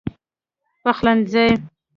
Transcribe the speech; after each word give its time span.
پخلنځی 0.83 1.45